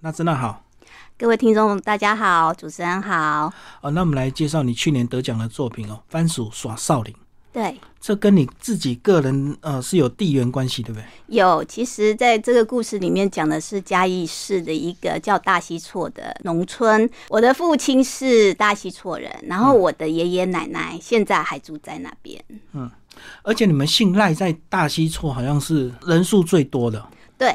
[0.00, 0.62] 那真的好
[1.16, 3.52] 各位听众，大家好，主持人好。
[3.80, 3.90] 哦。
[3.90, 7.12] 那我们来介绍你去年得奖的作品哦，《番薯耍少林》。
[7.52, 11.04] 对，这跟你自己个人呃是有地缘关系，对不对？
[11.26, 17.10] 有，其实在这个故事里面讲的是嘉义市的一个叫大溪厝的农村。
[17.28, 22.40] 我的父亲是大溪厝人，然后我的爷爷奶奶现在还住在那边。
[22.72, 22.88] 嗯，
[23.42, 27.04] 而且你们姓赖，在大溪厝好像是人数最多的。
[27.36, 27.52] 对，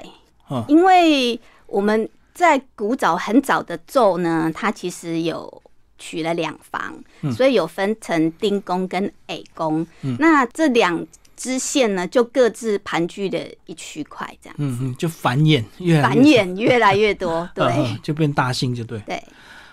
[0.50, 5.61] 嗯因为我们在古早很早的咒呢，它其实有
[5.97, 6.96] 取了两房，
[7.32, 9.86] 所以有分成丁宫跟矮宫。
[10.19, 11.05] 那这两
[11.36, 17.47] 支线呢，就各自盘踞的一区块，这样嗯嗯，就繁衍越来繁衍越来越多。
[17.55, 19.00] 对就变大姓，就对。
[19.05, 19.24] 对，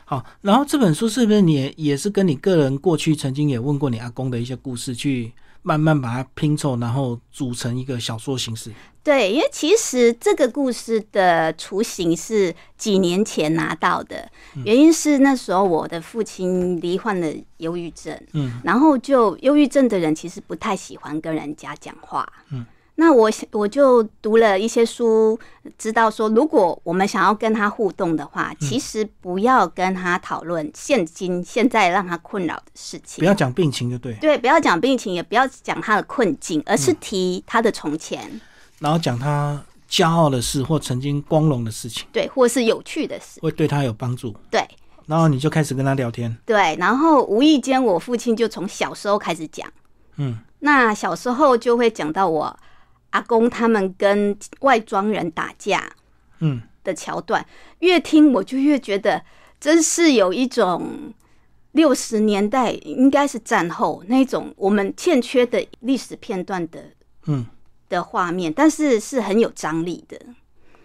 [0.05, 5.33] 好，然后这本书是不是你也也是跟你个人过去曾经也问过你阿公的一些故事，去
[5.63, 8.73] 慢慢把它拼凑，然后组成一个小说形式？
[9.03, 14.31] 对，因为其实这个故事的雏形是几年前拿到的，
[14.65, 22.67] 原因是那时候我的父亲罹患了忧郁症，嗯，然后就忧郁症的人其实不太喜欢跟人家讲话，嗯，
[23.01, 25.39] 那我想我就读了一些书，
[25.79, 34.13] 知道说如果我们想要跟他互动的话，其实不要跟他讨论现今现在让他困扰的事情，不要讲病情，就对。
[34.21, 38.39] 对，不要讲病情，也不要讲他的困境，而是提他的从前。
[38.81, 44.37] 然后讲他骄傲的事或曾经光荣的事情，对，或是有趣的事，会对他有帮助。
[44.51, 44.63] 对
[45.07, 46.77] 然后你就开始跟他聊天，对。
[46.79, 49.67] 然后无意间，我父亲就从小时候开始讲，
[50.17, 52.55] 嗯，那小时候就会讲到我
[53.11, 55.93] 阿公他们跟外庄人打架
[56.41, 57.45] 嗯，的桥段，
[57.81, 59.23] 越听我就越觉得，
[59.61, 61.13] 真是有一种
[61.73, 66.85] 六十年代应该是战后那种我们欠缺的历史片段的
[67.27, 67.47] 嗯
[67.89, 70.19] 的画面，但是是很有张力的。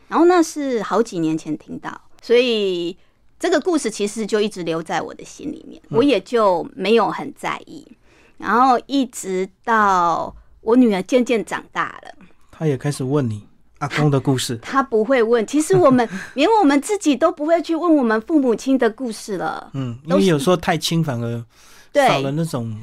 [0.08, 2.96] 然后那是好几年前听到，所以
[3.40, 7.88] 这个故事其实就一直留在我的心里面，我也就没有很在意。
[8.38, 10.36] 然后一直到
[10.66, 12.12] 我女儿渐渐长大了，
[12.52, 14.58] 她也开始问你阿公的故事。
[14.64, 21.46] 她不会问，其实我们 连我们自己都不会去问我们父母亲的故事了，嗯，因为有时候太轻，反而
[21.94, 22.76] 少了那种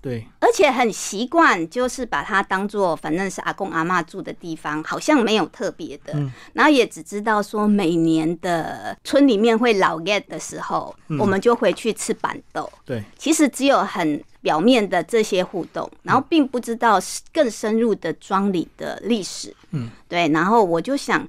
[0.00, 6.12] 对，而且很习惯，就是把它当做反正是阿公阿妈住的地方，好像没有特别的。
[6.54, 12.68] 然后也只知道说每年的村里面会老 get 的时候，我们就回去吃板豆。
[12.84, 16.98] 对，其实只有很表面的这些互动，然后并不知道
[17.32, 19.54] 更深入的庄里的历史。
[19.70, 20.28] 嗯，对。
[20.28, 21.26] 然后我就想，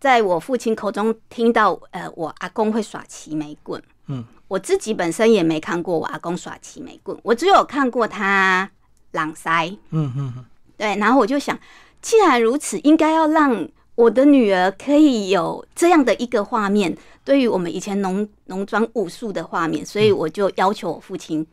[0.00, 3.80] 在我父亲口中听到，呃，我阿公会耍齐眉棍。
[4.06, 8.70] 嗯，我自己本身也没看过我阿公耍齐眉棍，我只有看过他
[9.12, 9.68] 朗塞。
[9.90, 10.44] 嗯嗯嗯，
[10.76, 11.58] 对，然后我就想，
[12.00, 21.46] 既然如此，应该要让我的女儿可以有这样的一个画面，对于我们以前农农庄武术的画面，所以我就要求我父亲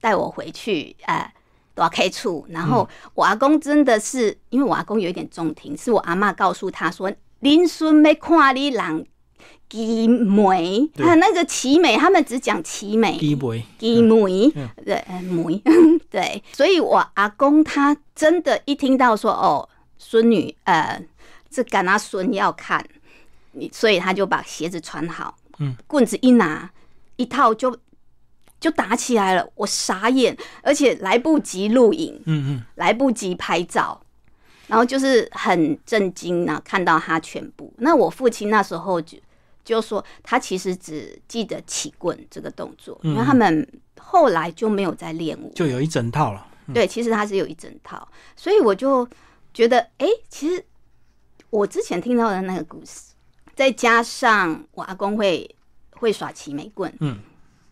[0.00, 1.32] 带我回去，呃。
[1.74, 9.06] 大 K 处，然后我阿公真的是，因为我阿公有一点重听，是我阿妈告诉他说：“林孙没看你人
[9.70, 14.52] 奇美，他那个奇美，他们只讲奇美，第一回，鸡梅。
[14.56, 15.62] 嗯，对，呃梅，
[16.10, 21.00] 对，所以我阿公他真的，一听到说哦，孙女，呃，
[21.48, 22.84] 这赶他孙要看，
[23.52, 26.68] 你所以他就把鞋子穿好，嗯，棍子一拿，
[27.14, 27.78] 一套就
[28.60, 34.00] 就打起来了，我傻眼，而且来不及录影，嗯嗯，来不及拍照，
[34.66, 37.72] 然后就是很震惊呐、看到他全部。
[37.78, 39.16] 那我父亲那时候就
[39.64, 43.66] 就说，他其实只记得起棍这个动作，因为他们
[43.98, 45.52] 后来就没有再练舞。
[45.54, 46.46] 就有一整套了。
[46.74, 49.08] 对，其实他是有一整套，所以我就
[49.54, 50.62] 觉得，哎、其实
[51.48, 53.12] 我之前听到的那个故事，
[53.54, 55.48] 再加上我阿公会
[55.92, 57.20] 会耍齐眉棍，嗯，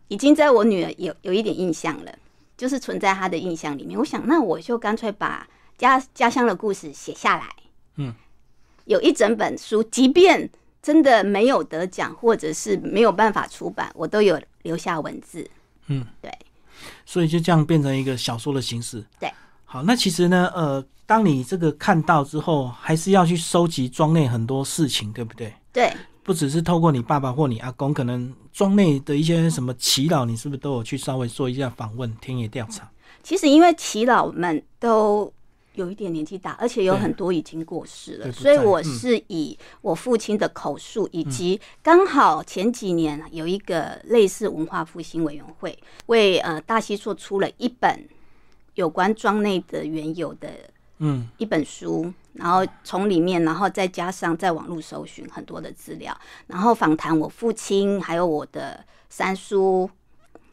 [0.08, 2.18] 已经在我女儿有有一点印象了，
[2.56, 3.98] 就是存在她的印象里面。
[3.98, 5.46] 我想，那我就干脆把
[5.76, 7.46] 家家乡的故事写下来，
[7.96, 8.14] 嗯，
[8.84, 10.48] 有一整本书，即便
[10.82, 15.48] 真的没有得奖，或者是没有办法出版，我都有留下文字。
[15.88, 16.32] 嗯，对，
[17.04, 19.04] 所以就这样变成一个小说的形式。
[19.18, 19.32] 对，
[19.64, 25.52] 好，那其实呢，呃，当你这个看到之后，还是要去收集庄内很多事情，对不对？
[25.72, 25.92] 对，
[26.26, 32.90] 不只是透过你爸爸或你阿公，可能庄内的一些什么祈祷，你是不是都有去稍微做一下访问、田野调查？
[33.22, 35.32] 其实因为祈老们都
[35.74, 48.04] 有一点年纪大，而且有很多已经过世了，所以我是以我父亲的口述，以及刚好前几年有一个类似文化复兴委员会为呃大溪做出了一本
[48.74, 50.50] 有关庄内的原有的
[50.98, 56.16] 嗯一本书，然后从里面，然后再加上在网络搜寻很多的资料，
[56.47, 59.89] 然后访谈我父亲，还有我的三叔。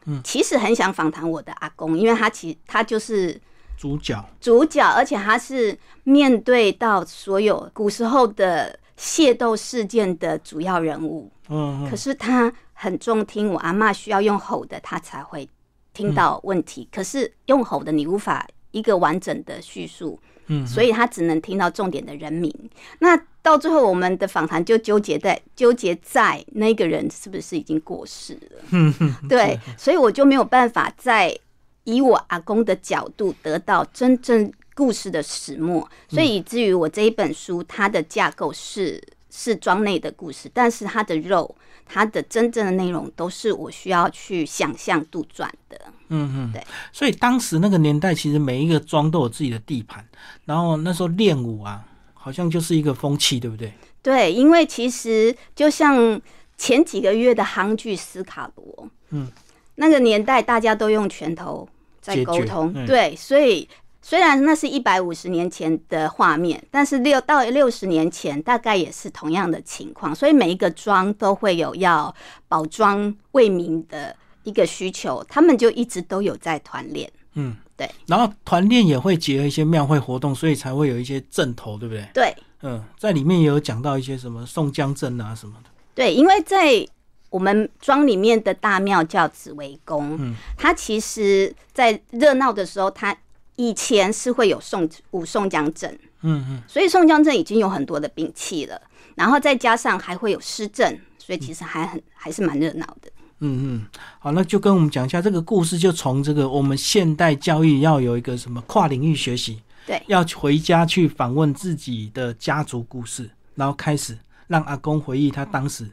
[0.06, 3.40] 嗯，其实很想访谈我的阿公，因为他其他就是
[3.74, 11.30] 主角，主角，而且他是面对到所有古时候的械斗事件的主要人物。
[11.48, 15.48] 嗯嗯可是他很重听我阿嬷需要用吼的，他才会
[15.94, 16.86] 听到问题。
[16.92, 22.52] 可是用吼的你无法一个完整的叙述，嗯，所以他只能听到重点的人名。
[22.98, 28.94] 那到最后，我们的访谈就纠结在纠结在那个人是不是已经过世了。
[29.28, 31.36] 对，所以我就没有办法再
[31.84, 39.02] 以我阿公的角度得到真正故事的始末，所以以至于我这一本书，它的架构是
[39.36, 41.52] 是庄内的故事，但是它的肉，
[41.84, 45.80] 它的真正的内容都是我需要去想象杜撰的。
[46.08, 46.64] 嗯嗯，对。
[46.92, 50.06] 所以当时那个年代，其实每一个庄都有自己的地盘，
[50.44, 53.72] 然后那时候练武啊，好像就是一个风气，对不对？
[54.00, 56.20] 对，因为其实就像
[56.56, 59.28] 前几个月的夯剧《斯卡罗》，嗯，
[59.74, 61.68] 那个年代大家都用拳头
[62.00, 63.68] 在沟通，嗯对，所以
[64.06, 72.14] 虽然那是一百五十年前的画面，但是六到六十年前大概也是同样的情况，所以每一个庄都会有要
[72.46, 77.10] 保庄为民的一个需求，他们就一直都有在团练。
[77.32, 77.90] 嗯，对。
[78.06, 82.06] 然后团练也会结合一些庙会活动，所以才会有一些阵头，对不对？
[82.12, 85.70] 对，嗯，在里面也有讲到一些什么宋江阵啊什么的。
[85.94, 86.86] 对，因为在
[87.30, 93.16] 我们庄里面的大庙叫紫薇宫，嗯它其实在热闹的时候，它
[93.56, 95.90] 以前是会有宋武宋江阵，
[96.22, 98.80] 嗯嗯，所以宋江阵已经有很多的兵器了，
[99.14, 103.10] 然后再加上还会有施阵，所以其实还很还是蛮热闹的。
[103.40, 103.86] 嗯嗯，
[104.20, 110.02] 好，那就跟我们讲一下这个故事，就从这个我们现代教育要有一个什么跨领域学习，对。
[110.06, 114.16] 要回家去访问自己的家族故事，然后开始
[114.46, 115.86] 让阿公回忆他当时，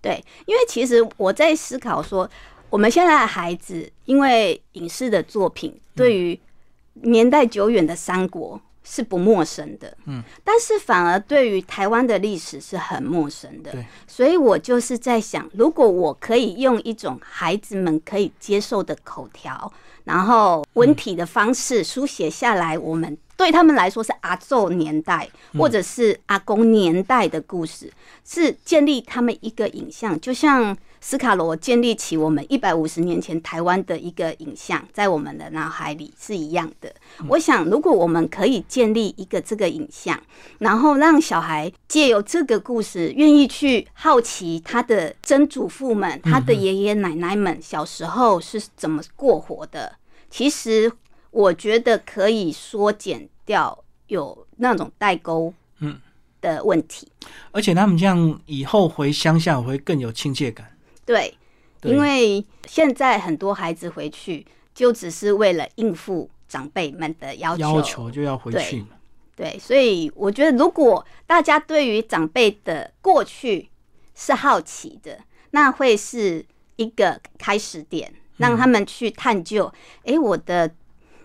[0.00, 2.28] 对，因为其实我在思考说，
[2.70, 6.38] 我们现在的孩子因为影视的作品对于
[7.02, 13.70] 年代久远的三国是不陌生的，嗯，但是反而对于台湾的历史是很陌生的。
[13.72, 19.70] 对，所以我就是在想，如果我可以用一种孩子们可以接受的口条，
[20.04, 25.28] 然后文体的方式书写下来，我们对他们来说是阿昼年代
[25.58, 27.92] 或者是阿公年代的故事，
[28.24, 36.92] 是建立他们一个影像，就像斯卡罗建立起我们一百五十年前台湾的一个影像，在我们的脑海里是一样的。
[37.28, 40.20] 我想，如果我们可以建立一个这个影像，
[40.58, 49.96] 然后让小孩借由这个故事，愿意去好奇他的曾祖父们、他的爷爷奶奶们小时候是怎么过活的，
[50.30, 50.90] 其实
[51.30, 55.98] 我觉得可以缩减掉有那种代沟嗯
[56.40, 57.06] 的问题。
[57.52, 60.66] 而且他们这样以后回乡下会更有亲切感。
[61.08, 61.34] 对，
[61.80, 61.90] 对。
[61.90, 68.84] 因为现在很多孩子回去就只是为了应付长辈们的要求，要求就要回对去，
[69.34, 73.70] 对，所以我觉得，如果大家对于长辈的过去
[74.14, 75.18] 是好奇的，
[75.52, 76.44] 那会是
[76.76, 79.72] 一个开始点，让他们去探究。
[80.04, 80.70] 诶，我的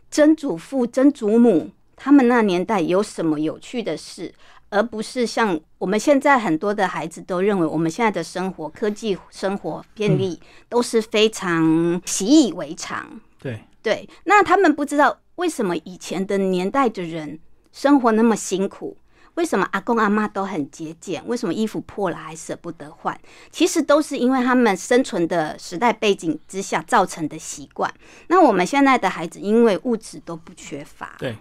[0.09, 4.33] 曾祖父、曾祖母他们那年代有什么有趣的事，
[4.73, 13.21] 而不是像我们现在很多的孩子都认为，我们现在的生活、科技生活便利都是非常习以为常。
[13.39, 17.39] 对，对，那他们不知道为什么以前的年代的人
[17.71, 18.97] 生活那么辛苦，
[19.35, 23.15] 为什么阿公阿妈都很节俭，为什么衣服破了还舍不得换？
[23.51, 27.93] 其实都是因为他们生存的时代背景之下造成的习惯。
[28.27, 31.37] 那我们现在的孩子因为物质都不缺乏，对，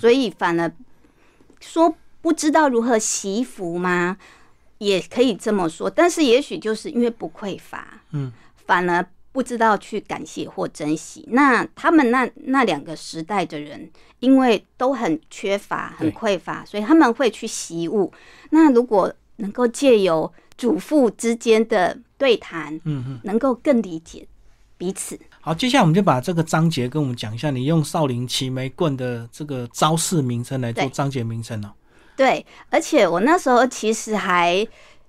[0.00, 0.70] 所以反而
[1.60, 4.16] 说不知道如何惜福吗？
[4.78, 8.32] 也可以这么说，但是也许就是因为不匮乏，嗯，
[8.64, 11.24] 反而不知道去感谢或珍惜。
[11.32, 18.12] 那他们那那两个时代的人，因为都很缺乏、很对匮乏，所以他们会去习物。
[18.50, 23.20] 那如果能够借由祖父之间的对谈，嗯嗯。
[23.24, 24.26] 能够更理解
[24.76, 25.18] 彼此。
[25.40, 31.72] 好，接下来我们就把这个章节跟我们讲一下，你用少林齐眉棍的这个招式名称来做章节名称哦。
[32.18, 34.66] 对，而且我那时候其实还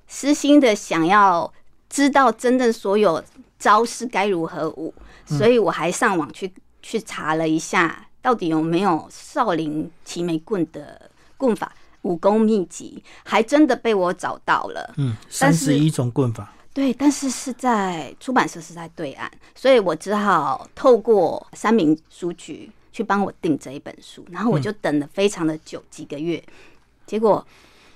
[0.07, 1.51] 私心的想要
[1.89, 3.23] 知道真正所有
[3.57, 4.93] 招式该如何舞，
[5.25, 11.73] 所以我还上网去去查了一下，到底有没有少林齐眉棍的棍法
[12.03, 14.93] 武功秘籍，还真的被我找到了。
[14.97, 16.53] 嗯，三十一种棍法。
[16.71, 26.41] 对，但是是在出版社是在对岸，所以我只好透过三明书局去帮我订这一本书，然后我就等了非常的久，几个月，
[27.09, 27.43] 结果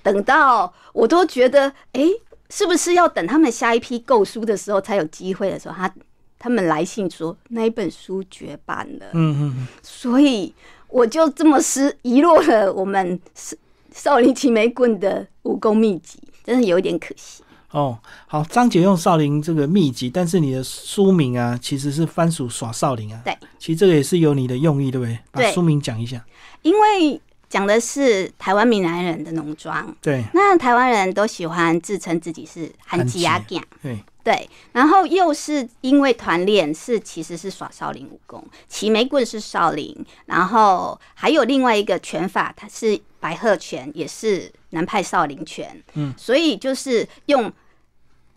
[0.02, 2.02] 等到我都觉得，哎，
[2.50, 5.94] 是不是要等他们下一批购书的时候才有机会的时候，他
[6.36, 10.52] 他们来信说那一本书绝版了，嗯嗯，所以
[10.88, 13.56] 我就这么失遗落了我们少
[13.92, 17.44] 少林齐眉棍的武功秘籍，真的有一点可惜。
[17.70, 23.20] 哦，好，张姐用少林这个秘籍，但是你的书名啊，其实是番薯耍少林啊。
[23.24, 25.18] 对，其实这个也是有你的用意，对不对？
[25.32, 26.24] 把对书名讲一下。
[26.62, 27.20] 因为
[27.54, 30.24] 讲的是台湾闽南人的农庄，对。
[30.34, 47.52] 那台湾人都喜欢自称自己是韩吉亚 gang，对，对，然后又是因为团练是其实是耍少林武功，齐眉棍是少林，然后还有另外一个拳法，它是白鹤拳，也是南派少林拳，嗯，所以就是用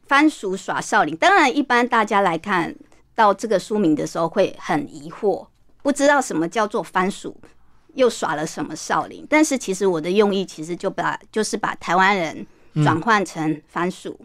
[0.05, 1.17] 番薯耍少林。
[1.17, 2.75] 当然，一般大家来看
[3.15, 5.47] 到这个书名的时候会很疑惑，
[5.81, 7.36] 不知道什么叫做番薯。
[7.98, 9.25] 又耍了什么少林？
[9.30, 12.46] 但是其实我的用意其实就把就是把台湾人
[12.84, 14.18] 转换成番薯，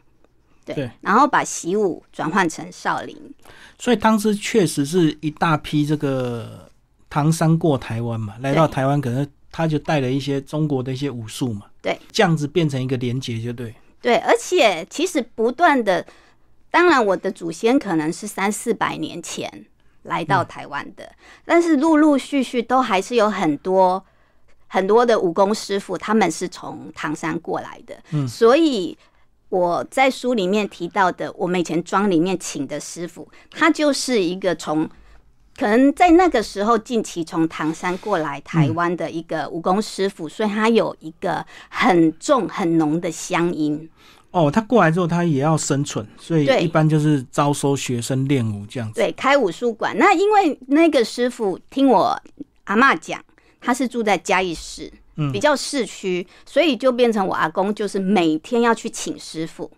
[0.65, 0.91] 对，对。
[1.01, 3.17] 然后把习武转换成少林，
[3.79, 6.71] 所以当时确实是一大批这个
[7.09, 13.75] 唐山过台湾嘛，来到台湾，可能他就带了一些中国的一些武术嘛，对，这样子变成一个连结，就对。
[14.01, 16.05] 对，而且其实不断的，
[16.71, 19.67] 当然我的祖先可能是三四百年前
[20.03, 21.11] 来到台湾的，
[21.45, 24.05] 但是陆陆续续都还是有很多
[24.69, 28.97] 很多的武功师傅，他们是从唐山过来的，嗯所以。
[29.53, 34.89] 我在书里面提到的，我们以前庄里面请的师傅，他就是一个从
[35.59, 43.91] 可能在那个时候近期从唐山过来台湾的一个武功师傅，所以他有一个很重很浓的乡音。
[44.33, 48.95] 哦，他过来之后，他也要生存，所以一般就是招收学生练武这样子。
[48.95, 49.97] 对，开武术馆。
[49.97, 52.19] 那因为那个师傅听我
[52.65, 53.23] 阿妈讲，
[53.61, 59.71] 他是住在嘉义市，嗯比较市区，所以就变成我阿公就是每天要去请师傅，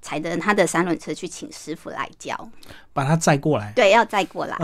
[0.00, 2.50] 踩着他的三轮车去请师傅来教。
[2.94, 3.72] 把他载过来。
[3.76, 4.56] 对，要载过来。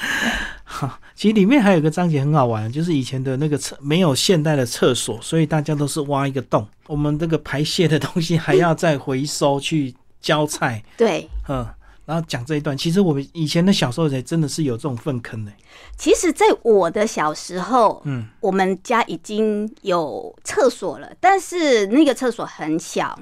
[0.86, 11.66] 哈， 其实里面还有一个章节很好玩，就是以前的那个厕没有现代的厕所，所以大家都是挖一个洞，我们这个排泄的东西还要再回收 去浇菜，对，嗯，
[12.04, 12.76] 然后讲这一段。
[12.76, 15.52] 其实我们以前的小时候才真的是有这种粪坑的，
[15.96, 23.18] 其实，在我的小时候，嗯，我们家已经有厕所了，但是那个厕所很小。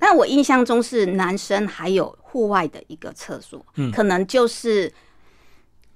[0.00, 3.90] 但我印象中是男生还有户外的一个厕所，嗯。
[3.90, 4.92] 可能就是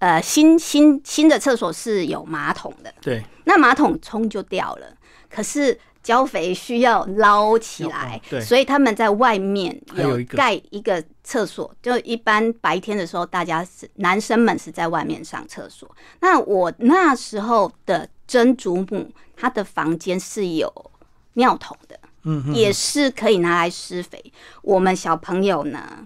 [0.02, 4.86] 呃新新新的厕所是有马桶的，对，那马桶冲就掉了，
[5.30, 15.88] 可是浇肥需要捞起来要，对所以他们在外面有盖一个厕所，就一般白天的时候，大家是男生们是在外面上厕所。
[16.18, 20.90] 那我那时候的曾祖母，她的房间是有
[21.34, 24.20] 尿桶的，嗯嗯，也是可以拿来施肥。
[24.62, 26.04] 我们小朋友呢，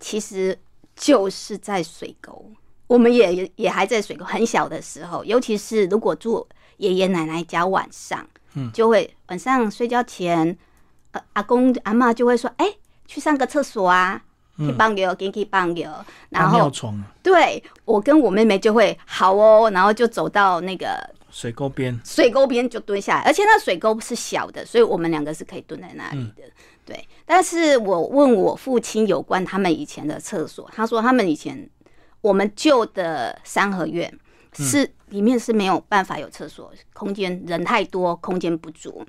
[0.00, 0.58] 其实
[0.96, 2.50] 就是在水沟，
[2.88, 6.44] 我们也也还在水沟很小的时候，尤其是如果住
[6.78, 8.68] 爷爷奶奶家晚上，嗯。
[8.72, 10.58] 就会晚上睡觉前，
[11.12, 12.66] 呃，阿公阿妈就会说，哎、
[13.06, 14.20] 去上个厕所啊。
[14.60, 15.88] 去帮油，给去帮油，
[16.30, 16.68] 然后
[17.22, 20.98] 对我跟我妹妹就会好哦，然后就走到那个
[21.30, 26.42] 水沟边，水沟边就蹲下来，而且那水沟是小的，所以我们两个是可以蹲在那里的。
[26.84, 31.70] 对，但是我问我父亲有关他们以前的厕所，他说他们以前
[32.20, 34.12] 我们旧的三合院
[34.52, 39.06] 是、里面是没有办法有厕所，空间人太多，空间不足，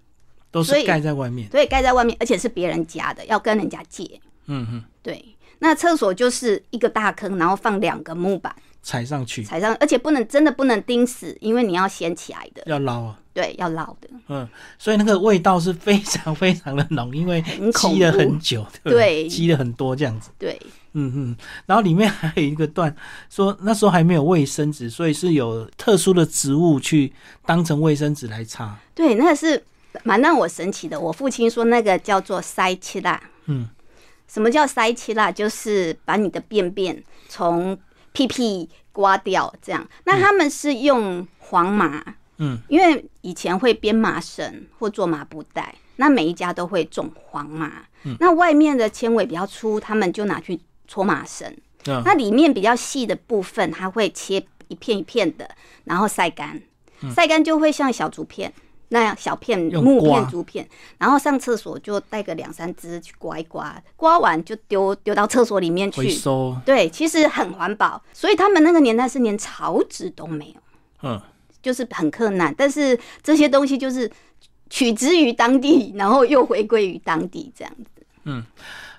[0.52, 1.50] 都是盖在外面。
[1.50, 4.20] 所以盖在外面，而且是别人家的，要跟人家借。
[4.46, 5.24] 嗯嗯，对，
[5.60, 12.64] 那厕所就是一个大坑，然后放两个木板踩上去踩上，而且不能真的不能钉死，因为你要掀起来的。
[12.66, 13.20] 要捞啊。
[13.32, 14.10] 对，要捞的。
[14.28, 14.48] 嗯，
[14.78, 17.42] 所以那个味道是非常非常的浓，因为
[17.74, 20.30] 积了很久，对积了很多这样子。
[20.38, 20.60] 对，
[20.94, 22.96] 嗯嗯，然后里面还有一个段
[23.30, 27.14] 说，那时候还没有卫生纸，所以是有特殊的植物去
[27.46, 28.78] 当成卫生纸来擦。
[28.96, 29.64] 对，那是
[30.04, 31.00] 蛮让我神奇的。
[31.00, 33.22] 我父亲说那个叫做塞气蜡。
[33.46, 33.68] 嗯，
[34.28, 35.32] 什么叫塞气蜡？
[35.32, 37.78] 就是把你的便便从
[38.12, 39.88] 屁屁刮掉，这样。
[40.06, 42.04] 那他们是用黄麻，
[42.38, 47.84] 嗯，因为以前会编麻绳或做麻布袋，那每一家都会种黄麻。
[48.06, 50.58] 嗯那外面的纤维比较粗，他们就拿去
[50.90, 51.48] 搓麻绳。
[51.88, 55.50] 嗯那里面比较细的部分，它会切一片一片的，
[55.86, 56.62] 然后晒干，
[57.16, 58.54] 晒干就会像小竹片
[58.90, 60.68] 那样小片木片竹片，
[60.98, 66.02] 然后上厕所就带个两三只去刮一刮，刮完就丢丢到厕所里面去。
[66.02, 70.62] 回收对，其实很环保，所以他们那个年代是连草纸都没有。
[71.04, 71.20] 嗯，
[71.62, 72.54] 就是很困难。
[72.58, 74.12] 但是这些东西就是
[74.70, 78.06] 取之于当地，然后又回归于当地这样子。
[78.26, 78.44] 嗯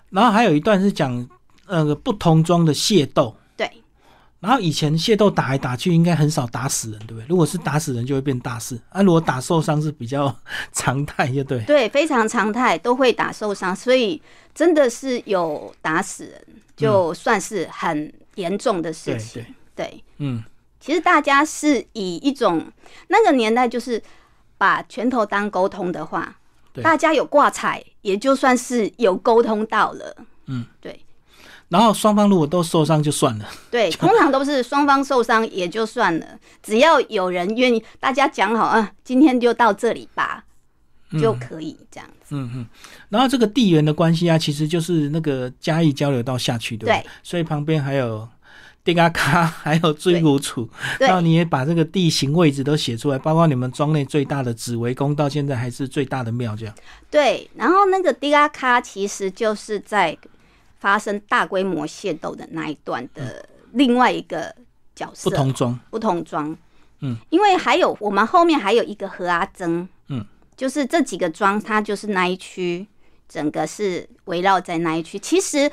[0.08, 1.28] 然后还有一段是讲
[1.70, 3.36] 那个不同装的械斗。
[3.56, 3.70] 对，
[4.40, 7.26] 然后以前械斗打来打去，应该很少打死人，对不对？
[7.28, 10.34] 如果是打死人，就会变大事；啊，如果打受伤是比较
[10.72, 11.62] 常态，就对。
[11.64, 14.20] 对，非常常态，都会打受伤，所以
[14.54, 16.46] 真的是有打死人，
[16.76, 19.42] 就算是很严重的事对情。
[19.74, 20.42] 对，对，嗯，
[20.80, 22.66] 其实大家是以一种
[23.08, 24.02] 那个年代，就是
[24.56, 26.38] 把拳头当沟通的话，
[26.82, 30.16] 大家有挂彩，也就算是有沟通到了。
[30.46, 30.98] 嗯，对
[31.70, 36.26] 然后双方如果都受伤就算了，对，通常都是双方受伤也就算了，
[36.62, 40.44] 只要有人愿意，大家讲好啊，今天就到这里吧，
[41.20, 42.34] 就可以这样子。
[42.34, 42.66] 嗯嗯。
[43.08, 47.02] 然后这个地缘的关系啊，其实就是那个嘉义交流道下去，对不对？
[47.02, 48.28] 对所以旁边还有
[48.82, 56.74] 地嘎卡， 还有追古楚，对然后你也把这个地形位置都写出来，包括你们庄内最大的紫微宫，到现在还是最大的庙，这样。
[57.08, 60.16] 对，然后那个迪拉卡其实就是在
[60.80, 64.52] 发生大规模械斗的那一段的另外一个
[64.96, 66.56] 角色，不同庄，不同庄。
[67.02, 70.24] 嗯，因为还有我们后面还有一个何阿珍，嗯，
[70.56, 72.86] 就是这几个庄，它就是那一区，
[73.28, 75.18] 整个是围绕在那一区。
[75.18, 75.70] 其实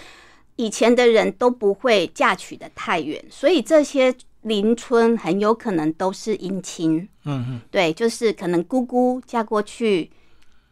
[0.56, 7.08] 以前的人都不会嫁娶的太远，所以这些邻村很有可能都是姻亲。
[7.26, 10.10] 嗯嗯，对，就是可能姑姑嫁过去，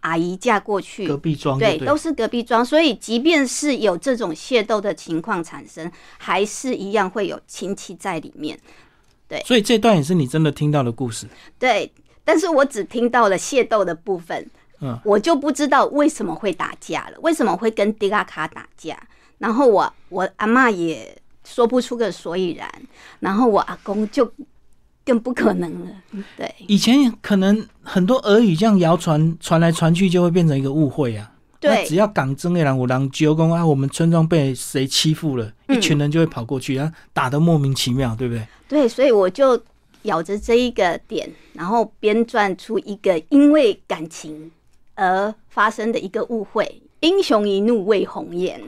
[0.05, 8.55] 阿姨嫁过去，隔壁庄对，对，都是隔壁庄，所以即便是有这种械斗的情况产生，还是一样会有亲戚在里面。
[9.27, 11.27] 对所以这段也是你真的听到的故事。
[11.57, 11.91] 对，
[12.23, 14.47] 但是我只听到了械斗的部分，
[14.81, 18.95] 嗯，我就不知道为什么会打架了，为什么会跟迪拉卡打架，
[19.39, 22.69] 然后我我阿妈也说不出个所以然，
[23.19, 24.31] 然后我阿公就
[25.05, 25.91] 更不可能了，
[26.35, 26.53] 对。
[26.67, 31.31] 以前可能很多俄语这样谣传传来传去，就会变成一个误会啊。
[31.59, 38.47] 对只要港真的人，我让揪公啊，我们村庄被谁欺负了，嗯一群人就会跑过去，然后打得莫名其妙，对不对？
[38.67, 39.59] 对，所以我就
[40.03, 44.51] 咬着这一个点，然后编撰出一个因为感情
[44.95, 46.81] 而发生的一个误会。
[46.99, 48.59] 英雄一怒为红颜，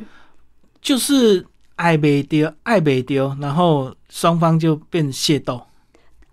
[0.82, 1.46] 就是
[1.76, 5.62] 爱被丢，爱被丢，然后双方就变械斗。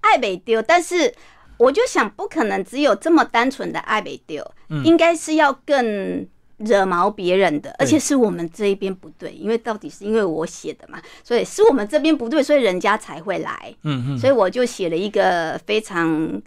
[0.05, 1.13] 爱北丢，但是
[1.57, 4.85] 我就想，不可能只有这么单纯的爱北丢，嗯。
[4.85, 6.27] 应该是要更
[6.59, 13.75] 惹毛别人的，而且是我们这一边不对，因为到底是因为我写的嘛，所以是我们这边不对，所以人家才会来。
[13.83, 16.41] 嗯嗯，所以我就写了一个非常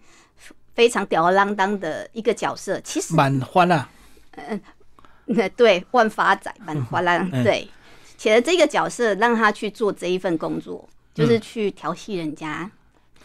[0.76, 2.80] 非常吊儿郎当的一个角色。
[2.82, 3.90] 其实，蛮欢啊，
[5.26, 7.68] 那对万发仔蛮花郎，嗯对。
[8.18, 12.70] 写了这个角色，让他去做这一份工作，嗯就是去调戏人家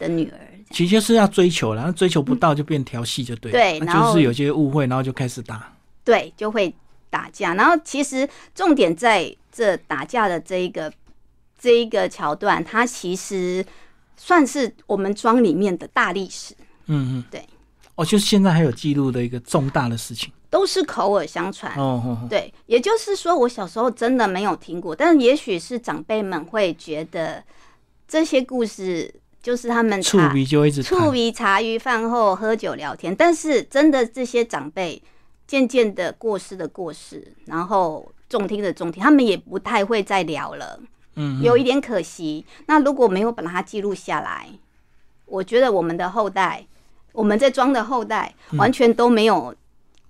[0.03, 0.39] 的女儿。
[0.71, 3.59] 其实就是要追求了，然后追求不到就变调戏就对了。
[3.59, 5.73] 那对然后就是有些误会，然后就开始打。
[6.03, 6.75] 对，就会
[7.11, 7.55] 打架。
[7.55, 10.91] 然后其实重点在这打架的这一个
[11.59, 13.65] 这一个桥段，它其实
[14.17, 16.55] 算是我们庄里面的大历史，
[16.87, 17.47] 嗯嗯，对。
[17.95, 20.33] 哦，就是现在还有记录的一个重大的事情。
[20.49, 21.75] 都是口耳相传。
[21.77, 27.45] 哦哦哦，对，也就是说，我小时候真的没有听过，但也许是长辈们会觉得
[28.09, 31.11] 这些故事就是他们触茶鼻就一直触谈。
[31.11, 35.03] 鼻茶余饭后喝酒聊天，但是真的这些长辈
[35.47, 40.79] 渐渐的过世的过世，然后重听的重听，他们也不太会再聊了，
[41.17, 42.47] 嗯，嗯有一点可惜。
[42.67, 44.49] 那如果没有把它记录下来，
[45.27, 46.65] 我觉得我们的后代，
[47.13, 49.53] 我们在庄的后代，嗯完全都没有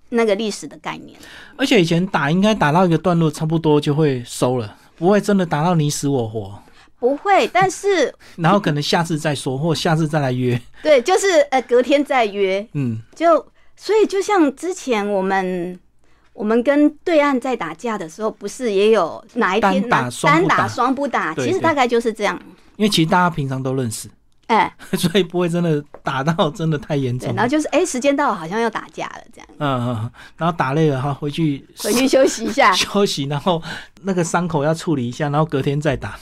[0.09, 1.19] 那个历史的概念。
[1.57, 6.61] 而且以前打应该打到一个段落，差不多就会收了，不会真的打到你死我活。
[7.03, 10.57] 不会，但是 然后可能下次再说，或下次再来约。
[10.81, 15.77] 对，就是呃，隔天再约，嗯，就所以就像之前我们
[16.31, 21.33] 我们跟对岸在打架的时候，不是也有哪一天单打哪单打双不打双不打？
[21.33, 22.41] 对对其实大概就是这样。
[22.77, 24.09] 因为其实大家平常都认识，
[24.47, 27.35] 哎、 所以不会真的打到真的太严，重。
[27.35, 31.67] 然后就是哎、时间到了，好像要打架了，这样嗯嗯，嗯然后打累了哈，回去。
[31.79, 33.61] 回去休息一下休息，然后
[34.03, 36.17] 那个伤口要处理一下，然后隔天再打。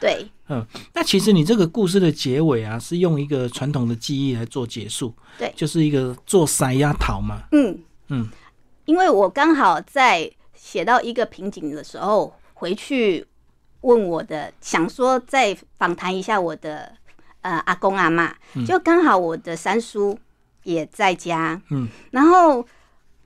[0.00, 5.52] 对，嗯那其实你这个故事的结尾啊，是用一个传统的技艺来做结束，对。
[5.54, 7.42] 就是一个做塞压桃嘛。
[7.52, 7.78] 嗯。
[8.08, 8.28] 嗯，
[8.86, 13.24] 因为我刚好在写到一个瓶颈的时候，回去
[13.82, 16.92] 问我的，想说再访谈一下我的
[17.42, 18.34] 呃阿公阿妈，
[18.66, 20.18] 就刚好我的三叔
[20.64, 22.66] 也在家，嗯，然后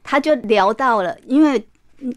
[0.03, 1.67] 他就聊到了，因为
[2.01, 2.15] 嗯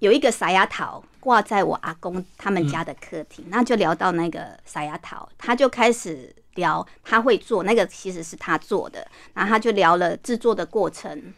[0.00, 11.32] 有一个傻丫桃挂在我阿公他们家的客厅，那就聊到那个撒牙桃，他就开始聊他会做那个，其实是他做的，然后他就聊了制作的过程，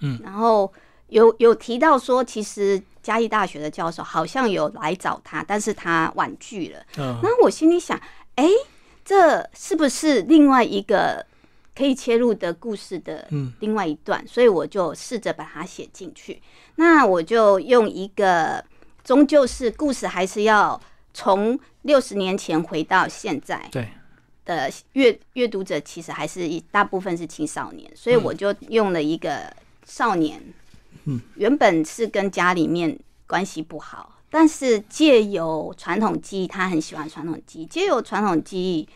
[0.00, 0.72] 嗯，然后
[1.08, 6.80] 有有提到说，其实嘉义大学的教授好像有来找他，但是他婉拒了。
[6.96, 8.00] 嗯那我心里想，
[8.36, 8.48] 哎、
[9.04, 11.24] 这是不是另外一个
[11.74, 14.26] 可以切入的故事的嗯另外一段？
[14.26, 16.40] 所以我就试着把它写进去。
[16.76, 18.64] 那我就用一个，
[19.04, 20.80] 终究是故事还是要
[21.12, 23.88] 从六十年前回到现在对，
[24.44, 29.52] 的阅阅读者，其实还是一大部分是青少年，所以我就用了一个
[29.84, 30.40] 少年，
[31.04, 38.88] 嗯，原本是跟家里面关系不好，但是借由传统记忆，他很喜欢传统记忆，借由传统记忆，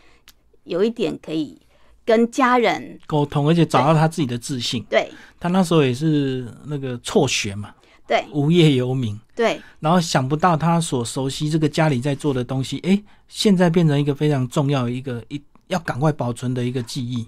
[0.63, 1.59] 有一点可以
[2.05, 4.83] 跟家人沟通，而且找到他自己的自信。
[4.89, 5.11] 对。
[5.39, 7.71] 他那时候也是那个辍学嘛，
[8.07, 8.25] 对。
[8.31, 9.61] 无业游民，对。
[9.79, 17.27] 然后想不到他所熟悉这个家里在做的东西，哎，现在变成一个非常重要的一个一要赶快保存的一个记忆。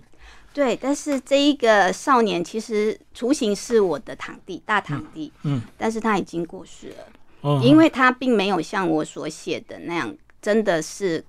[0.52, 6.96] 对，但是这一个少年其实雏形是我的堂弟，大堂弟，嗯，但是他已经过世了。
[7.42, 11.24] 哦，因为他并没有像我所写的那样，真的是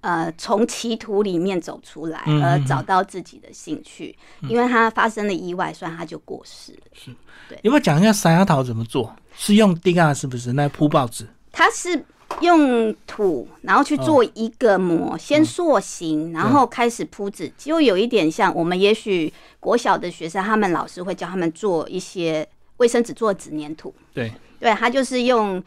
[0.00, 4.16] 呃从歧途里面走出来，嗯而找到自己的兴趣。
[4.48, 7.14] 因为他发生了意外，所以他就过世了。
[7.62, 9.14] 要不要讲一下山丫桃怎么做？
[9.36, 10.52] 是用滴啊，是不是？
[10.52, 12.04] 那铺报纸，它是
[12.40, 23.92] 用土，然后去做一个模，先塑形，然后开始铺纸，就有一点像我们也许国小的学生，他们老师会教他们做一些卫生纸做纸粘土。
[24.14, 25.62] 对，对，他就是用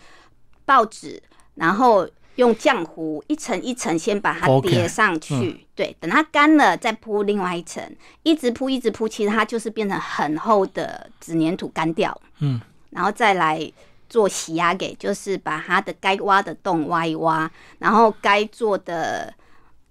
[0.66, 1.22] 报纸，
[1.56, 5.66] 然后用浆糊一层一层先把它叠上去。
[5.76, 7.84] 对，等它干了再铺另外一层，
[8.24, 13.72] 一直铺一直铺，其实它就是变成很厚的纸粘土干掉，嗯，然后再来
[14.08, 19.34] 做洗压给，就是把它的该挖的洞挖一挖，然后该做的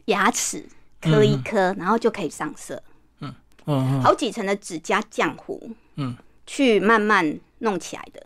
[0.05, 0.64] 牙齿
[1.00, 2.81] 磕一磕，然后就可以上色。
[3.20, 3.35] 嗯
[3.66, 8.24] 嗯好几层的纸加浆糊，嗯，去慢慢弄起来的。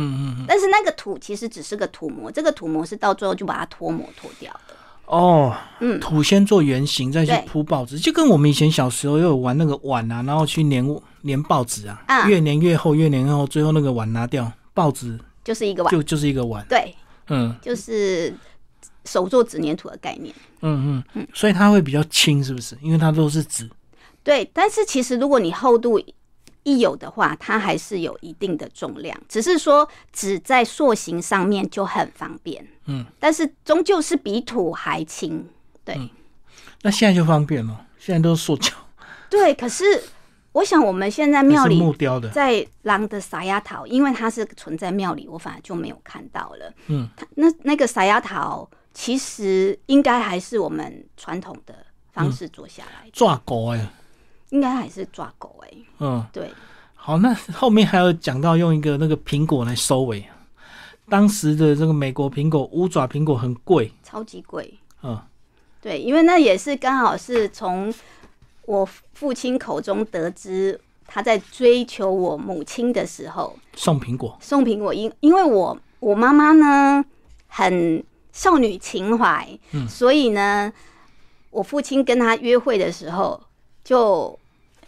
[0.00, 4.74] 嗯嗯嗯，但是那个土其实只是个土膜，这个土膜是到最后就把它脱模脱掉的。
[5.06, 10.86] 哦，嗯土先做圆形，再去铺报纸，就跟我们以前小时候有玩那个碗啊，然后去粘
[11.24, 16.64] 粘报纸啊，啊越粘越厚，越粘越厚，最后那个碗拿掉，报纸就是一个碗，就就是一个碗。
[16.68, 16.94] 对，
[17.28, 18.32] 嗯就是
[19.06, 20.34] 手做纸粘土的概念。
[20.60, 22.76] 嗯嗯嗯，所以它会比较轻，是不是？
[22.82, 23.68] 因为它都是纸。
[24.22, 25.98] 对，但是其实如果你厚度
[26.64, 32.66] 一有的话，它还是有一定的重量，只是说纸在塑形上面就很方便。
[32.86, 35.48] 嗯，但是终究是比土还轻。
[35.84, 36.10] 对、
[36.82, 38.74] 那现在就方便了，现在都是塑胶，
[39.30, 39.84] 对，可是
[40.52, 42.28] 我想我们现在庙里木雕的。
[42.28, 46.72] 在狼的撒丫桃，因为它是存在庙里，我反而就没有看到了。
[46.88, 51.74] 嗯，它那那个撒丫桃其实应该还是我们传统的
[52.12, 53.86] 方式做下来的，抓狗哎、
[54.50, 56.50] 应该还是抓狗哎、嗯，对，
[56.94, 60.24] 好，那后面还有讲到用一个那个苹果来收尾。
[61.08, 64.78] 当时的这个美国苹果五爪苹果很贵，超级贵。
[65.02, 65.18] 嗯，
[65.80, 67.92] 对，因为那也是刚好是从
[68.66, 77.02] 我父亲口中得知，他在追求我母亲的时候送苹果，送苹果，因因为我我妈妈呢
[77.46, 79.58] 很少女情怀，
[79.88, 80.70] 所以呢，
[81.48, 83.40] 我父亲跟她约会的时候，
[83.88, 84.38] 就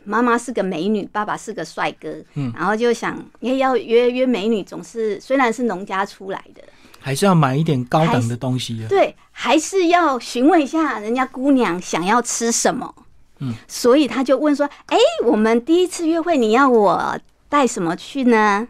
[0.04, 6.62] 妈妈是个美女，爸爸是个帅哥，嗯然后就想，因为要约约美女，总是虽然是农家出来的，
[6.98, 8.86] 还是要买一点高档的东西啊。
[8.90, 12.94] 对，还是要询问一下人家姑娘想要吃什么。
[13.38, 18.68] 嗯，所以他就问说：“哎、我们第一次约会，你要我带什么去呢？”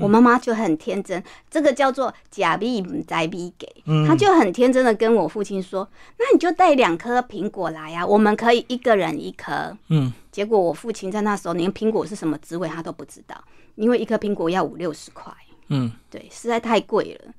[0.00, 3.66] 我妈妈就很天真，这个叫做假币在币给，
[4.06, 9.76] 她就很天真的跟我父亲说：“那你就带两颗苹果来呀、我们可以一个人一颗。
[9.88, 13.36] 嗯，”结果我父亲在那时候连苹果是什么滋味他都不知道，
[13.74, 15.32] 因为一颗苹果要五六十块，
[15.68, 17.32] 嗯，对，实在太贵了。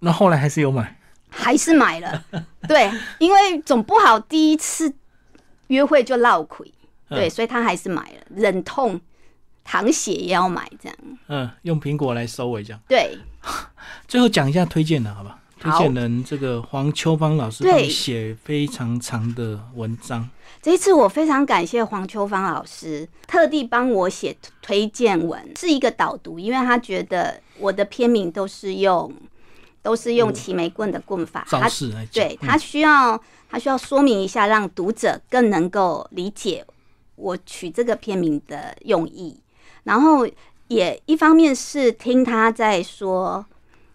[0.00, 0.96] 那后来还是有买。
[1.32, 2.24] 还是买了，
[2.66, 4.92] 对，因为总不好第一次
[5.68, 6.66] 约会就落亏，
[7.08, 9.00] 对，嗯所以他还是买了，忍痛
[9.70, 12.80] 淌血也要买，这样，嗯，用苹果来收尾这样。
[12.88, 13.16] 对，
[14.08, 15.38] 最后讲一下推荐的好吧？
[15.60, 20.28] 推好荐人这个黄秋芳老师对写非常长的文章，
[20.60, 29.14] 这一次我非常感谢黄秋芳老师，特地帮我写推荐文，是一个导读，因为他觉得我的片名都是用
[29.82, 32.26] 都是用齐眉棍的棍法，造他势来讲。
[32.26, 36.66] 对他需要他需要说明一下，让读者更能够理解
[37.14, 39.38] 我取这个片名的用意。
[39.84, 40.26] 然后
[40.68, 43.44] 也一方面是听他在说，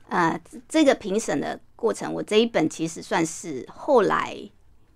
[0.10, 4.38] 呃，这这个评审的过程，我这一本其实算是后来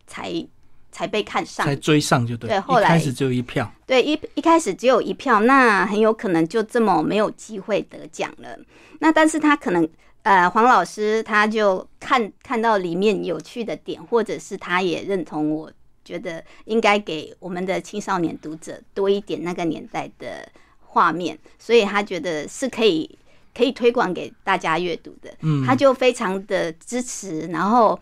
[0.08, 0.45] 才
[0.91, 1.75] 才被看上才。
[1.75, 2.49] 追上就对。
[2.49, 8.58] 对后来开始只有一票，对，一一开始只有一票，那很有可能就这么没有机会得奖了。
[8.99, 9.88] 那但是他可能
[10.23, 15.71] 呃，黄老师他就看看到里面有趣的点，或者是他也认同我
[16.04, 20.49] 觉得应该给我们的青少年读者多一点那个年代的
[20.91, 23.10] 画面，所以他觉得是可以
[23.56, 25.32] 可以推广给大家阅读的。
[25.41, 27.97] 嗯，他就非常的支持，然后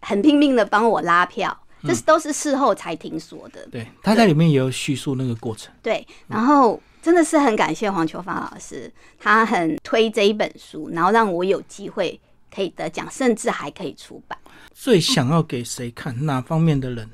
[0.00, 3.66] 很拼命的帮我拉票，这是都是事后才听说的。
[3.70, 5.72] 对，他在里面也有叙述那个过程。
[5.82, 12.18] 对，然后真的是很感谢黄秋芳老师，他很推这一本书，然后让我有机会
[12.54, 14.38] 可以得奖，甚至还可以出版。
[14.72, 16.24] 最想要给谁看？
[16.24, 17.10] 哪方面的人？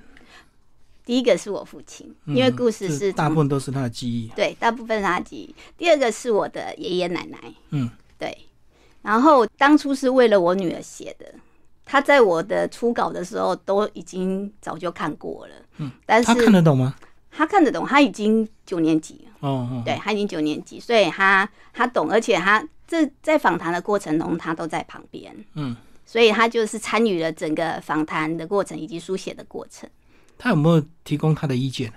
[1.07, 4.27] 第一个是我父亲，因为故事嗯是从大部分都是他的记忆。
[4.35, 5.55] 对大部分是他的记忆。
[5.79, 7.39] 第二个是我的爷爷奶奶，
[7.71, 7.89] 嗯，
[8.19, 8.37] 对。
[9.03, 11.33] 然后当初是为了我女儿写的，
[11.85, 16.97] 她在我的初稿的时候都已经早就看过了，嗯，但是他看得懂吗？
[17.31, 19.49] 他看得懂，他已经九年级了。
[19.49, 29.89] 哦哦，对他已经九年级，所以他他懂，而且他这在访谈的过程中，他都在旁边，嗯，所以他就是参与了整个访谈的过程以及书写的过程。
[30.39, 31.97] 他有没有提供他的意见呢？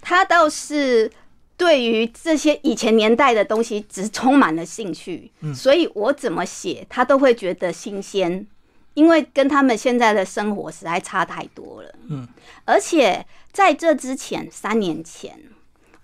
[0.00, 1.10] 他倒是
[1.56, 8.46] 对于这些以前年代的东西只充满了兴趣，所以我怎么写他都会觉得新鲜，
[8.94, 11.94] 因为跟他们现在的生活实在差太多了。
[12.08, 12.26] 嗯，
[12.64, 15.38] 而且在这之前，三年前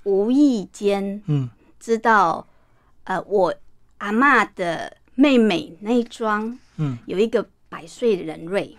[0.05, 1.49] 无意间嗯。
[1.81, 2.47] 知道，
[3.05, 3.55] 呃，我
[3.99, 8.75] 阿妈的妹妹那一庄嗯，有一个百岁人瑞，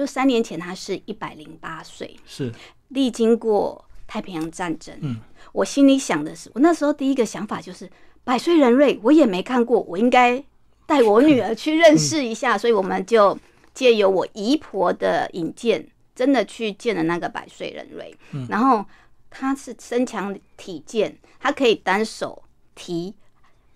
[0.00, 2.50] 就三年前他是一百零八岁，是
[2.88, 4.96] 历经过太平洋战争。
[5.02, 5.20] 嗯，
[5.52, 7.86] 我心里想的是，我那时候第一个想法就是
[8.24, 10.42] 百岁人瑞我也没看过，我应该
[10.86, 13.38] 带我女儿去认识一下，所以我们就
[13.74, 18.16] 借由我姨婆的引荐，真的去见了那个百岁人瑞。
[18.48, 18.82] 然后
[19.28, 22.42] 他是身强体健，他可以单手
[22.74, 23.14] 提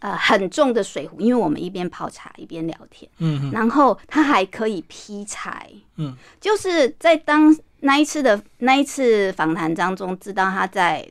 [0.04, 3.10] 呃很重的水壶，因为我们一边泡茶一边聊天。
[3.20, 11.10] 嗯嗯然后他还可以劈柴，嗯，就是在当那一次的那一次访谈当中，知道他在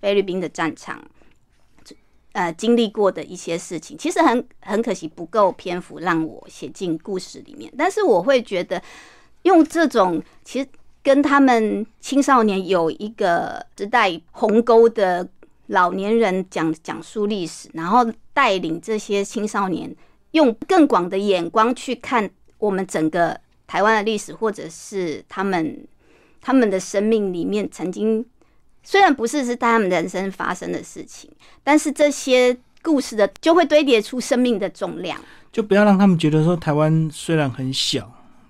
[0.00, 1.02] 菲律宾的战场，
[2.30, 8.80] 呃，经历过的一些事情，其实很很可惜不够篇幅让我写进故事里面，但是我会觉得
[9.42, 10.68] 用这种其实
[11.02, 15.28] 跟他们青少年有一个时代鸿沟的
[15.66, 18.06] 老年人讲讲述历史，然后
[18.38, 19.92] 带领这些青少年
[20.30, 25.84] 用更广的眼光去看我们整个台湾的历史，或者是他们
[26.40, 28.24] 他们的生命里面曾经
[28.84, 31.28] 虽然不是是在他们人生发生的事情，
[31.64, 35.20] 但是这些故事的就会堆叠出生命的重量。
[35.50, 38.02] 就不要让他们觉得说台湾虽然很小，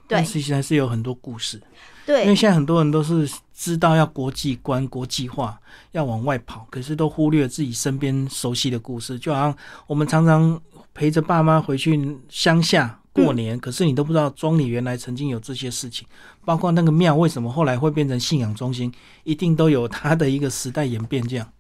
[0.07, 1.59] 对但是其实还是有很多故事。
[2.05, 3.27] 对因为现在很多人都是
[3.59, 9.19] 知道要国际观、国际化，要往外跑，可是都忽略自己身边熟悉的故事。
[9.19, 9.57] 就好像
[9.89, 10.59] 我们常常
[10.95, 16.07] 陪着爸妈回去乡下过年，可是你都不知道庄里原来曾经有这些事情，
[16.45, 18.93] 包括那个庙为什么后来会变成信仰中心，
[19.25, 21.27] 一定都有它的一个时代演变。
[21.27, 21.53] 这样，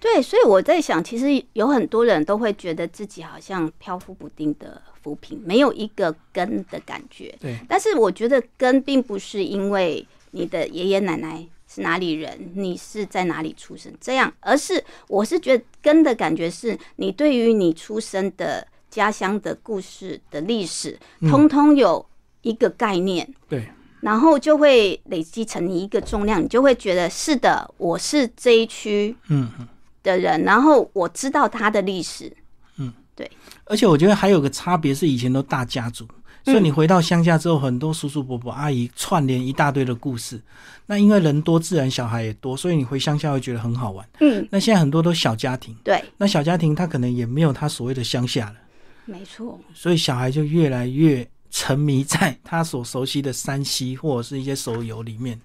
[0.00, 7.36] 对，所以我在想，其实有很多人都会觉得自己好像漂浮不定的浮萍，没有一个根的感觉。
[7.38, 20.98] 对，但是我觉得根并不是因为你的爷爷奶奶是哪里人，你是在哪里出生这样，而是我是觉得根的感觉是你对于你出生的家乡的故事的历史，
[21.30, 22.04] 通通有
[22.42, 23.26] 一个概念。
[23.48, 23.66] 对，
[24.00, 29.68] 然后就会累积成你一个重量，你就会觉得是的，我是这一区嗯嗯。
[30.02, 32.36] 的人，然后我知道他的历史，
[32.76, 33.30] 嗯，对。
[33.66, 36.04] 而且我觉得还有个差别是，以前都大家族，
[36.44, 36.64] 所以嗯。
[36.64, 40.40] 你回到乡下之后，很多叔叔伯伯、阿姨串联一大堆的故事。
[40.86, 44.06] 那因为人多，自然小孩也多，所以你回乡下会觉得很好玩。
[44.20, 48.56] 嗯，那现在很多都小家庭，对，那小家庭他可能也没有他所谓的乡下了，
[49.04, 55.40] 没错，所以小孩就越来越沉迷在他所熟悉的山西或者是一些手游里面。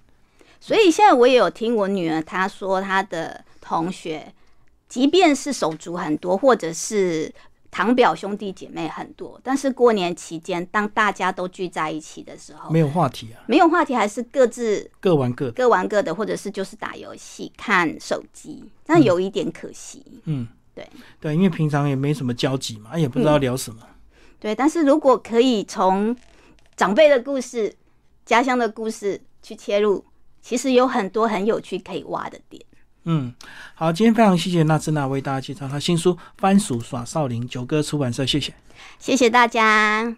[0.60, 4.34] 所以现在我也有听我女儿她说，她的同学，
[4.88, 7.32] 即便是手足很多，或者是
[7.78, 15.52] 堂表兄弟姐妹很多，但是过年期间，当大家都聚在一起的时候，没有话题啊，没有话题，还是各自各玩各的。
[15.52, 20.04] 各玩各的，或者是就是打游戏、看手机，那有一点可惜。
[20.24, 23.80] 嗯，对对，因为平常也没什么交集嘛，也不知道聊什么。
[24.40, 26.16] 对，但是如果可以从
[26.74, 27.72] 长辈的故事、
[28.26, 30.04] 家乡的故事去切入，
[30.42, 32.60] 其实有很多很有趣可以挖的点。
[33.10, 33.32] 嗯，
[33.74, 38.52] 好，今天非常谢谢娜兹娜为大家介绍她新书《番薯耍少林》，九歌出版社，谢谢。
[38.98, 40.14] 谢谢大家。